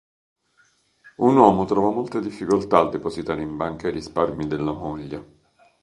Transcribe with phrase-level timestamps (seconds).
[1.17, 5.25] Un uomo trova molte difficoltà a depositare in banca i risparmi della moglie.